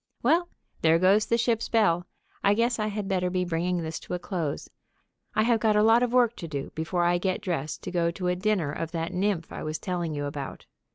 [0.23, 0.49] Well,
[0.81, 2.07] there goes the ship's bell.
[2.43, 4.67] I guess I had better be bringing this to a close.
[5.35, 8.09] I have got a lot of work to do before I get dressed to go
[8.09, 10.65] to a dinner of that nymph I was telling you about.